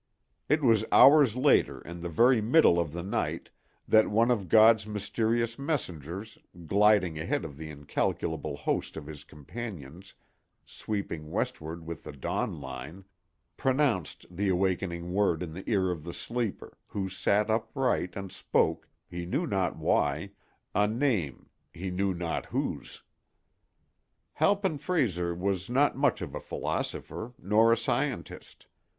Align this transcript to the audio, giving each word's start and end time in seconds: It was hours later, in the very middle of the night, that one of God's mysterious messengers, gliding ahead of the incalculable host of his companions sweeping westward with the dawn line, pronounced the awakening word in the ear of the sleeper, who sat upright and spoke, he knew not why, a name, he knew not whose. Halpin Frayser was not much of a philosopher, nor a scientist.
It 0.49 0.63
was 0.63 0.83
hours 0.91 1.35
later, 1.35 1.79
in 1.79 2.01
the 2.01 2.09
very 2.09 2.41
middle 2.41 2.79
of 2.79 2.91
the 2.91 3.03
night, 3.03 3.51
that 3.87 4.09
one 4.09 4.31
of 4.31 4.49
God's 4.49 4.87
mysterious 4.87 5.59
messengers, 5.59 6.39
gliding 6.65 7.19
ahead 7.19 7.45
of 7.45 7.55
the 7.55 7.69
incalculable 7.69 8.57
host 8.57 8.97
of 8.97 9.05
his 9.05 9.23
companions 9.23 10.15
sweeping 10.65 11.29
westward 11.29 11.85
with 11.85 12.01
the 12.01 12.13
dawn 12.13 12.59
line, 12.59 13.05
pronounced 13.57 14.25
the 14.31 14.49
awakening 14.49 15.13
word 15.13 15.43
in 15.43 15.53
the 15.53 15.69
ear 15.69 15.91
of 15.91 16.03
the 16.03 16.15
sleeper, 16.15 16.79
who 16.87 17.07
sat 17.07 17.51
upright 17.51 18.15
and 18.15 18.31
spoke, 18.31 18.89
he 19.07 19.27
knew 19.27 19.45
not 19.45 19.75
why, 19.77 20.31
a 20.73 20.87
name, 20.87 21.47
he 21.71 21.91
knew 21.91 22.11
not 22.11 22.47
whose. 22.47 23.03
Halpin 24.33 24.79
Frayser 24.79 25.35
was 25.37 25.69
not 25.69 25.95
much 25.95 26.23
of 26.23 26.33
a 26.33 26.39
philosopher, 26.39 27.35
nor 27.37 27.71
a 27.71 27.77
scientist. 27.77 28.65